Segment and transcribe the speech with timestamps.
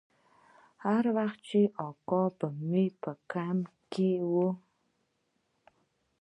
[0.85, 4.33] هر وخت چې اکا به مې په کمپ کښې و.